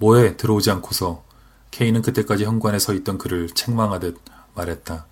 [0.00, 1.24] 뭐해 들어오지 않고서
[1.70, 4.18] K는 그때까지 현관에 서 있던 그를 책망하듯
[4.54, 5.06] 말했다.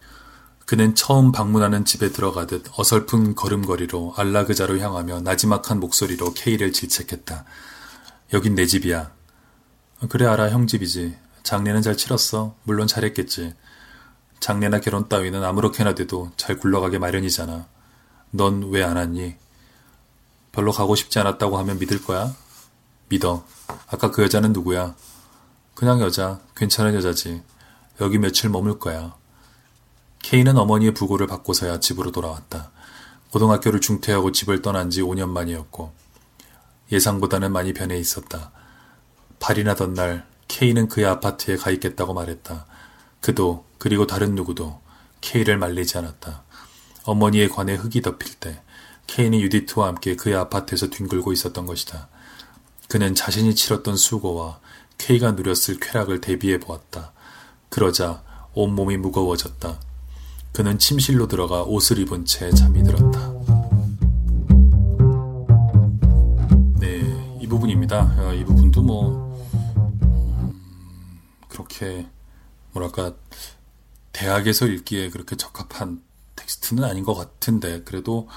[0.67, 7.45] 그는 처음 방문하는 집에 들어가듯 어설픈 걸음걸이로 안락의자로 향하며 나지막한 목소리로 K를 질책했다.
[8.32, 9.12] 여긴 내 집이야.
[10.09, 11.17] 그래 알아 형 집이지.
[11.43, 12.55] 장례는 잘 치렀어.
[12.65, 13.55] 물론 잘했겠지.
[14.41, 17.66] 장례나 결혼 따위는 아무렇게나 돼도 잘 굴러가게 마련이잖아.
[18.33, 19.37] 넌 왜 안 왔니?
[20.52, 22.34] 별로 가고 싶지 않았다고 하면 믿을 거야?
[23.09, 23.45] 믿어.
[23.91, 24.95] 아까 그 여자는 누구야?
[25.75, 26.41] 그냥 여자.
[26.56, 27.42] 괜찮은 여자지.
[28.01, 29.16] 여기 며칠 머물 거야.
[30.23, 32.70] 케이는 어머니의 부고를 받고서야 집으로 돌아왔다.
[33.30, 35.93] 고등학교를 중퇴하고 집을 떠난 지 5년 만이었고
[36.93, 38.51] 예상보다는 많이 변해 있었다.
[39.41, 42.66] 발이 나던 날 케이는 그의 아파트에 가 있겠다고 말했다.
[43.20, 44.80] 그도 그리고 다른 누구도
[45.20, 46.43] 케이를 말리지 않았다.
[47.05, 48.62] 어머니의 관에 흙이 덮일 때
[49.07, 52.09] 케이는 유디트와 함께 그의 아파트에서 뒹굴고 있었던 것이다.
[52.88, 54.60] 그는 자신이 치렀던 수고와
[54.96, 57.12] 케이가 누렸을 쾌락을 대비해 보았다.
[57.69, 58.23] 그러자
[58.54, 59.79] 온몸이 무거워졌다.
[60.52, 63.32] 그는 침실로 들어가 옷을 입은 채 잠이 들었다.
[66.81, 68.15] 네, 이 부분입니다.
[68.19, 69.37] 어, 이 부분도 뭐,
[70.03, 70.59] 음,
[71.49, 72.09] 그렇게,
[72.73, 73.12] 뭐랄까,
[74.12, 76.03] 대학에서 읽기에 그렇게 적합한
[76.37, 78.29] 텍스트는 아닌 것 같은데, 그래도,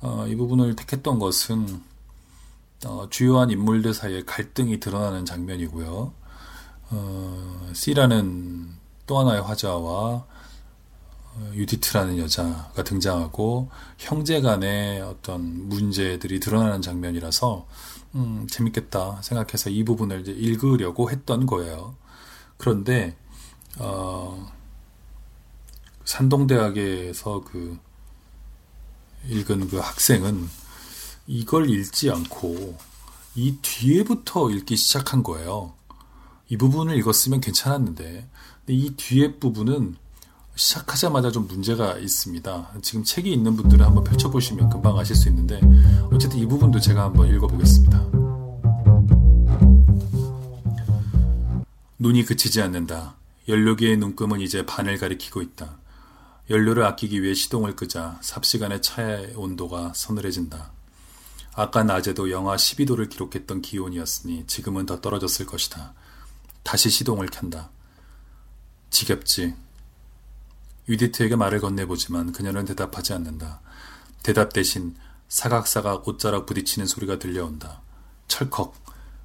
[0.00, 1.89] 어, 이 부분을 택했던 것은,
[2.86, 6.12] 어, 주요한 인물들 사이에 갈등이 드러나는 장면이고요.
[6.90, 8.70] 어, C라는
[9.06, 10.24] 또 하나의 화자와
[11.32, 17.66] 어, 유디트라는 여자가 등장하고 형제 간의 어떤 문제들이 드러나는 장면이라서
[18.14, 21.96] 음, 재밌겠다 생각해서 이 부분을 이제 읽으려고 했던 거예요.
[22.56, 23.14] 그런데
[23.78, 24.50] 어,
[26.04, 27.78] 산동대학에서 그
[29.28, 30.48] 읽은 그 학생은
[31.32, 32.76] 이걸 읽지 않고
[33.36, 35.72] 이 뒤에부터 읽기 시작한 거예요.
[36.48, 38.28] 이 부분을 읽었으면 괜찮았는데
[38.66, 39.94] 이 뒤에 부분은
[40.56, 42.72] 시작하자마자 좀 문제가 있습니다.
[42.82, 45.60] 지금 책이 있는 분들은 한번 펼쳐보시면 금방 아실 수 있는데
[46.10, 48.10] 어쨌든 이 부분도 제가 한번 읽어보겠습니다.
[52.00, 53.14] 눈이 그치지 않는다.
[53.46, 55.78] 연료기의 눈금은 이제 반을 가리키고 있다.
[56.50, 60.79] 연료를 아끼기 위해 시동을 끄자 삽시간에 차의 온도가 서늘해진다.
[61.54, 65.94] 아까 낮에도 영하 12도를 기록했던 기온이었으니 지금은 더 떨어졌을 것이다.
[66.62, 67.70] 다시 시동을 켠다.
[68.90, 69.54] 지겹지.
[70.88, 73.60] 유디트에게 말을 건네보지만 그녀는 대답하지 않는다.
[74.22, 74.96] 대답 대신
[75.28, 77.82] 사각사각 옷자락 부딪히는 소리가 들려온다.
[78.28, 78.74] 철컥.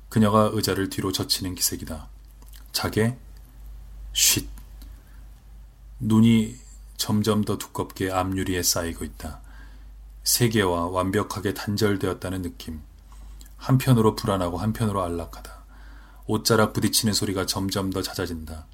[0.10, 2.08] 그녀가 의자를 뒤로 젖히는 기색이다.
[2.72, 3.18] 자게?
[4.14, 4.48] 쉿.
[6.00, 6.56] 눈이
[6.98, 9.42] 점점 더 두껍게 앞유리에 쌓이고 있다.
[10.26, 12.82] 세계와 완벽하게 단절되었다는 느낌.
[13.58, 15.64] 한편으로 불안하고 한편으로 안락하다.
[16.28, 18.66] 옷자락 부딪히는 소리가 점점 더 잦아진다.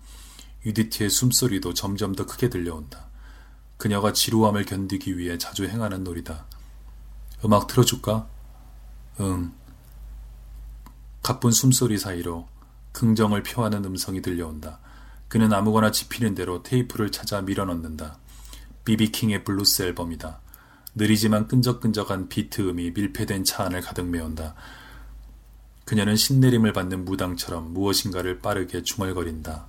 [0.66, 3.08] 유디티의 숨소리도 점점 더 크게 들려온다.
[3.78, 6.46] 그녀가 지루함을 견디기 위해 자주 행하는 놀이다.
[7.44, 8.28] 음악 틀어줄까?
[9.20, 9.52] 응.
[11.22, 12.48] 가쁜 숨소리 사이로
[12.94, 14.80] 긍정을 표하는 음성이 들려온다.
[15.28, 18.20] 그는 아무거나 집히는 대로 테이프를 찾아 밀어넣는다.
[18.86, 20.40] 비비킹의 블루스 앨범이다.
[20.96, 24.56] 느리지만 끈적끈적한 비트 음이 밀폐된 차 안을 가득 메운다.
[25.86, 29.68] 그녀는 신내림을 받는 무당처럼 무엇인가를 빠르게 중얼거린다.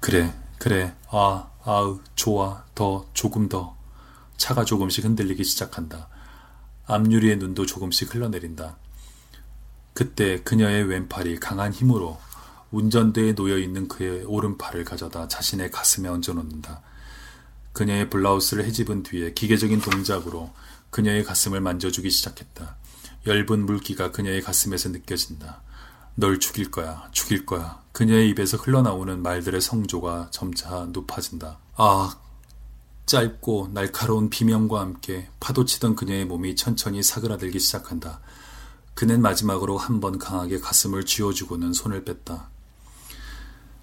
[0.00, 3.76] 그래, 그래, 아, 아으, 좋아, 더, 조금 더.
[4.36, 6.08] 차가 조금씩 흔들리기 시작한다.
[6.86, 8.76] 앞유리의 눈도 조금씩 흘러내린다.
[9.94, 12.18] 그때 그녀의 왼팔이 강한 힘으로
[12.70, 16.82] 운전대에 놓여 있는 그의 오른팔을 가져다 자신의 가슴에 얹어 놓는다.
[17.72, 20.52] 그녀의 블라우스를 헤집은 뒤에 기계적인 동작으로
[20.90, 22.76] 그녀의 가슴을 만져주기 시작했다.
[23.26, 25.62] 엷은 물기가 그녀의 가슴에서 느껴진다.
[26.14, 27.80] 널 죽일 거야, 죽일 거야.
[27.92, 31.58] 그녀의 입에서 흘러나오는 말들의 성조가 점차 높아진다.
[31.76, 32.18] 아,
[33.06, 38.20] 짧고 날카로운 비명과 함께 파도치던 그녀의 몸이 천천히 사그라들기 시작한다.
[38.94, 42.50] 그는 마지막으로 한 번 강하게 가슴을 쥐어주고는 손을 뺐다.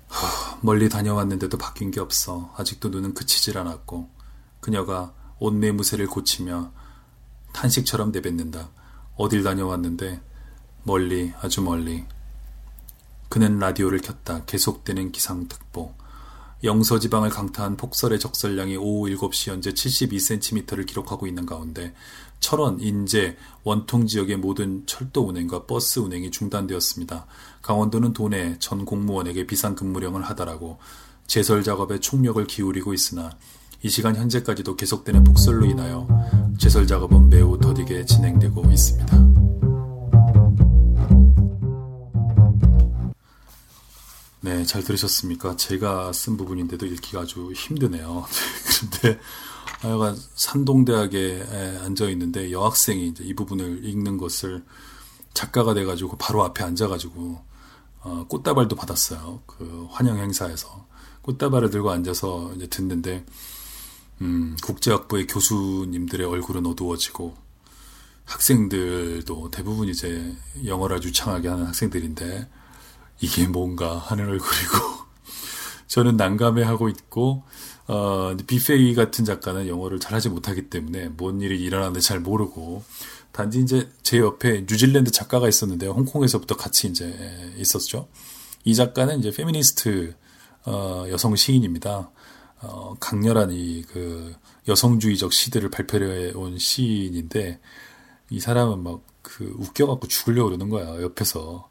[0.09, 2.53] 하, 멀리 다녀왔는데도 바뀐 게 없어.
[2.57, 4.09] 아직도 눈은 그치질 않았고
[4.59, 6.71] 그녀가 옷매무새를 고치며
[7.53, 8.69] 탄식처럼 내뱉는다.
[9.15, 10.21] 어딜 다녀왔는데
[10.83, 12.05] 멀리 아주 멀리
[13.29, 14.45] 그는 라디오를 켰다.
[14.45, 15.93] 계속되는 기상특보.
[16.63, 21.93] 영서지방을 강타한 폭설의 적설량이 오후 7시 현재 72cm를 기록하고 있는 가운데
[22.39, 27.25] 철원, 인제, 원통 지역의 모든 철도 운행과 버스 운행이 중단되었습니다.
[27.61, 30.79] 강원도는 도내 전 공무원에게 비상 근무령을 하다라고
[31.27, 33.31] 제설 작업에 총력을 기울이고 있으나
[33.81, 36.07] 이 시간 현재까지도 계속되는 폭설로 인하여
[36.57, 39.48] 제설 작업은 매우 더디게 진행되고 있습니다.
[44.49, 45.57] 네, 잘 들으셨습니까?
[45.57, 48.25] 제가 쓴 부분인데도 읽기가 아주 힘드네요.
[48.99, 49.21] 그런데
[49.81, 54.65] 하여간 산동대학에 앉아 있는데 여학생이 이제 이 부분을 읽는 것을
[55.35, 57.39] 작가가 돼가지고 바로 앞에 앉아가지고
[58.01, 59.43] 어, 꽃다발도 받았어요.
[59.45, 60.87] 그 환영 행사에서
[61.21, 63.27] 꽃다발을 들고 앉아서 이제 듣는데
[64.21, 67.37] 음, 국제학부의 교수님들의 얼굴은 어두워지고
[68.25, 70.35] 학생들도 대부분 이제
[70.65, 72.49] 영어를 유창하게 하는 학생들인데
[73.21, 74.77] 이게 뭔가 하는 얼굴이고
[75.87, 77.43] 저는 난감해하고 있고
[77.87, 82.83] 어, 비페이 같은 작가는 영어를 잘하지 못하기 때문에 뭔 일이 일어나는지 잘 모르고
[83.31, 85.91] 단지 이제 제 옆에 뉴질랜드 작가가 있었는데요.
[85.91, 88.07] 홍콩에서부터 같이 이제 있었죠.
[88.63, 90.15] 이 작가는 이제 페미니스트
[90.65, 92.11] 어, 여성 시인입니다.
[92.61, 94.35] 어, 강렬한 이 그
[94.67, 97.59] 여성주의적 시들을 발표해 온 시인인데
[98.29, 101.68] 이 사람은 막 그 웃겨갖고 죽으려고 그러는 거야 옆에서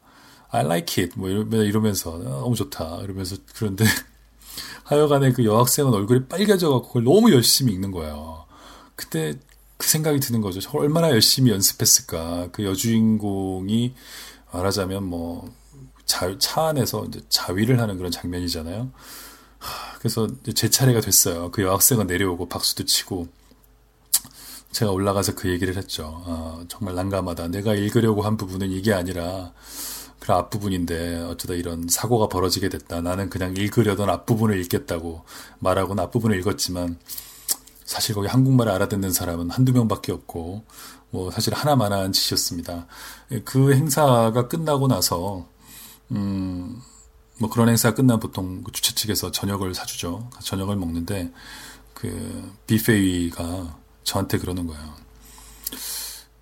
[0.51, 3.85] I like it 뭐 이러면서 너무 좋다 이러면서 그런데
[4.85, 8.47] 하여간에 그 여학생은 얼굴이 빨개져 갖고 그걸 너무 열심히 읽는 거예요.
[8.97, 9.35] 그때
[9.77, 10.61] 그 생각이 드는 거죠.
[10.61, 12.49] 저 얼마나 열심히 연습했을까.
[12.53, 13.95] 그 여주인공이
[14.53, 15.53] 말하자면 뭐
[16.05, 18.91] 자, 차 안에서 이제 자위를 하는 그런 장면이잖아요.
[19.99, 21.51] 그래서 제 차례가 됐어요.
[21.51, 23.29] 그 여학생은 내려오고 박수도 치고
[24.73, 26.23] 제가 올라가서 그 얘기를 했죠.
[26.25, 27.49] 어, 정말 난감하다.
[27.49, 29.53] 내가 읽으려고 한 부분은 이게 아니라
[30.19, 33.01] 그 앞부분인데 어쩌다 이런 사고가 벌어지게 됐다.
[33.01, 35.25] 나는 그냥 읽으려던 앞부분을 읽겠다고
[35.61, 36.99] 말하고 앞부분을 읽었지만
[37.85, 40.65] 사실 거기 한국말을 알아듣는 사람은 한두 명밖에 없고
[41.11, 42.87] 뭐 사실 하나만한 짓이었습니다.
[43.45, 45.47] 그 행사가 끝나고 나서
[46.11, 46.83] 음,
[47.39, 50.29] 뭐 그런 행사가 끝나면 보통 그 주최 측에서 저녁을 사주죠.
[50.43, 51.33] 저녁을 먹는데
[51.95, 54.95] 그 비페이가 저한테 그러는 거예요.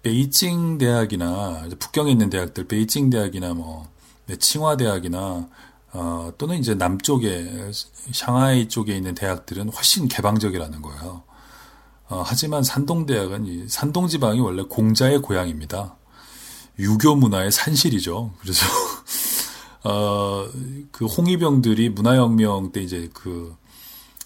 [0.07, 3.89] 베이징 대학이나 북경에 있는 대학들, 베이징 대학이나 뭐
[4.27, 5.49] 네, 칭화 대학이나
[5.93, 7.73] 어, 또는 이제 남쪽에
[8.13, 11.25] 샹하이 쪽에 있는 대학들은 훨씬 개방적이라는 거예요.
[12.09, 15.97] 어, 하지만 산동 대학은 산동 지방이 원래 공자의 고향입니다.
[16.79, 18.33] 유교 문화의 산실이죠.
[18.39, 18.65] 그래서
[19.83, 20.47] 어,
[20.93, 23.57] 그 홍위병들이 문화혁명 때 이제 그,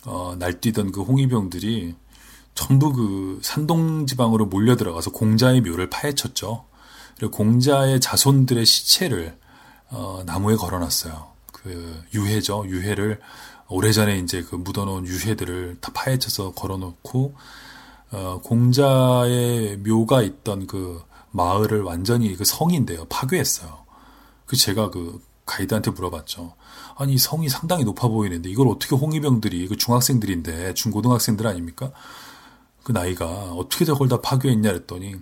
[0.05, 1.95] 어, 날뛰던 그 홍위병들이
[2.61, 6.67] 전부 그 산동 지방으로 몰려 들어가서 공자의 묘를 파헤쳤죠.
[7.17, 9.35] 그리고 공자의 자손들의 시체를,
[9.89, 11.27] 어, 나무에 걸어놨어요.
[11.53, 12.67] 그 유해죠.
[12.67, 13.19] 유해를
[13.69, 17.35] 오래전에 이제 그 묻어놓은 유해들을 다 파헤쳐서 걸어놓고,
[18.13, 23.07] 어, 공자의 묘가 있던 그 마을을 완전히 그 성인데요.
[23.09, 23.87] 파괴했어요.
[24.45, 26.53] 그 제가 그 가이드한테 물어봤죠.
[26.97, 31.93] 아니 성이 상당히 높아 보이는데 이걸 어떻게 홍위병들이 그 중학생들인데 중고등학생들 아닙니까?
[32.91, 35.15] 그 나이가 어떻게 저걸 다 파괴했냐 그랬더니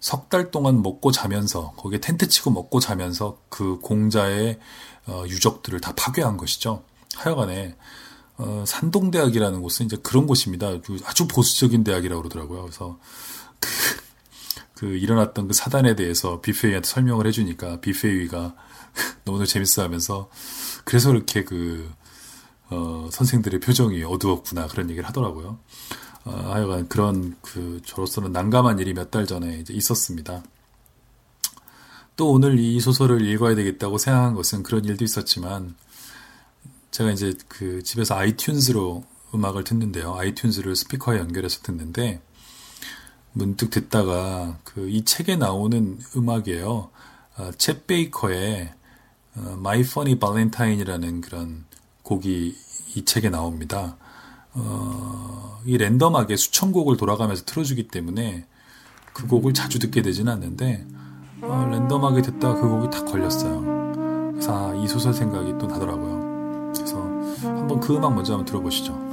[0.00, 4.58] 석 달 동안 먹고 자면서 거기에 텐트 치고 먹고 자면서 그 공자의
[5.06, 6.84] 어, 유적들을 다 파괴한 것이죠.
[7.16, 7.74] 하여간에
[8.36, 10.80] 어, 산동대학이라는 곳은 이제 그런 곳입니다.
[10.82, 12.62] 그 아주 보수적인 대학이라고 그러더라고요.
[12.62, 12.98] 그래서
[13.58, 13.68] 그,
[14.74, 18.54] 그 일어났던 그 사단에 대해서 비페이한테 설명을 해주니까 비페이가
[19.24, 20.28] 너무나 재밌어 하면서
[20.84, 21.90] 그래서 그렇게 그
[22.68, 25.58] 어, 선생들의 표정이 어두웠구나 그런 얘기를 하더라고요.
[26.24, 30.42] 어, 하여간 그런 그 저로서는 난감한 일이 몇 달 전에 이제 있었습니다.
[32.16, 35.74] 또 오늘 이 소설을 읽어야 되겠다고 생각한 것은 그런 일도 있었지만
[36.90, 40.14] 제가 이제 그 집에서 아이튠즈로 음악을 듣는데요.
[40.16, 42.20] 아이튠즈를 스피커에 연결해서 듣는데
[43.32, 46.90] 문득 듣다가 그 이 책에 나오는 음악이에요.
[47.36, 48.74] 어, 챗 베이커의
[49.36, 51.64] 어, My Funny Valentine이라는 그런
[52.02, 52.56] 곡이
[52.96, 53.96] 이 책에 나옵니다.
[54.52, 55.19] 어,
[55.64, 58.46] 이 랜덤하게 수천 곡을 돌아가면서 틀어주기 때문에
[59.12, 60.86] 그 곡을 자주 듣게 되지는 않는데
[61.42, 64.32] 어, 랜덤하게 듣다가 그 곡이 딱 걸렸어요.
[64.32, 66.72] 그래서 아, 이 소설 생각이 또 나더라고요.
[66.74, 66.96] 그래서
[67.42, 69.09] 한번 그 음악 먼저 한번 들어보시죠.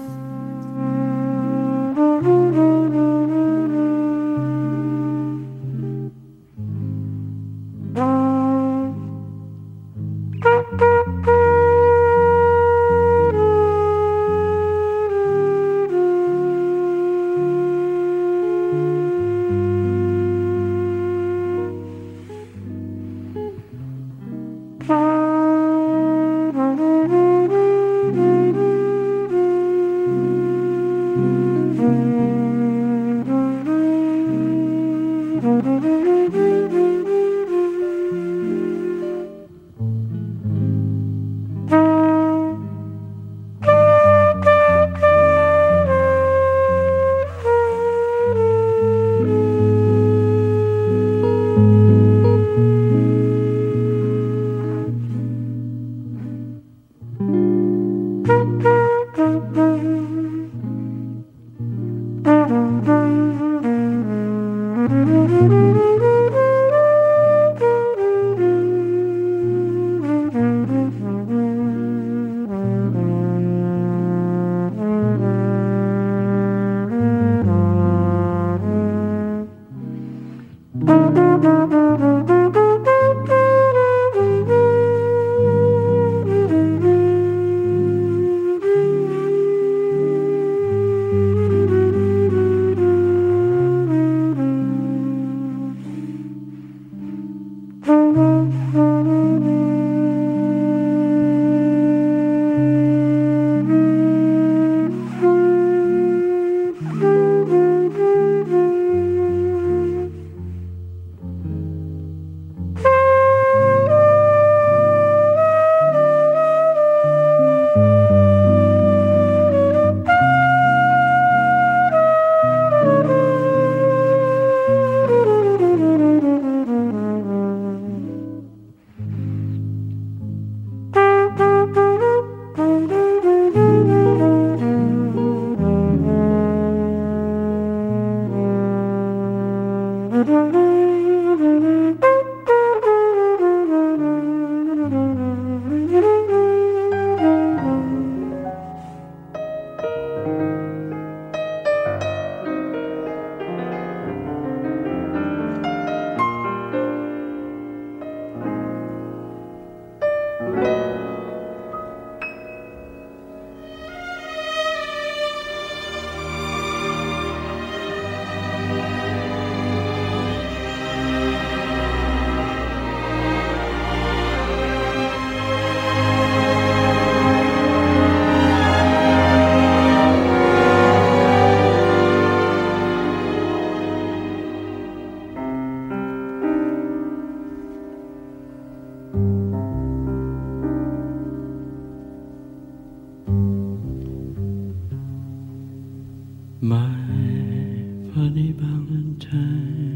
[198.27, 199.86] on a mountain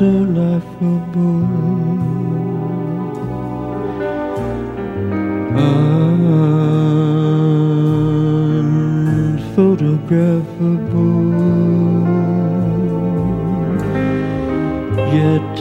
[0.00, 1.44] so laughable.
[9.50, 11.20] Unphotographable.
[15.12, 15.54] Yet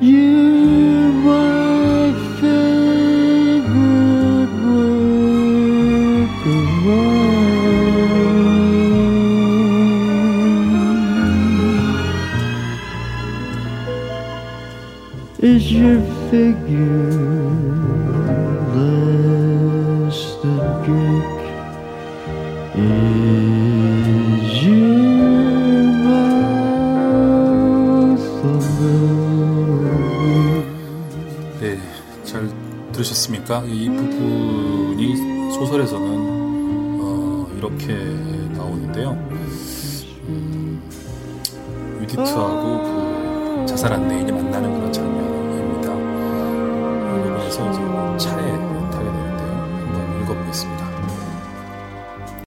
[0.00, 0.87] you're
[31.60, 31.78] 네,
[32.24, 32.46] 잘
[32.92, 33.64] 들으셨습니까?
[33.64, 35.16] 이 부분이
[35.52, 36.08] 소설에서는
[37.00, 37.94] 어, 이렇게
[38.54, 39.12] 나오는데요.
[40.28, 40.82] 음,
[42.02, 44.87] 유디트하고 그 자살 안내인이 만나는 그런